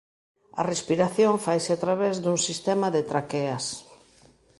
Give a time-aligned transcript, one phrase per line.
[0.59, 3.65] A respiración faise a través dun sistema de traqueas.